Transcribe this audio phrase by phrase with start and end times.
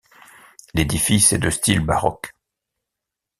[0.73, 2.33] L'édifice est de style baroque.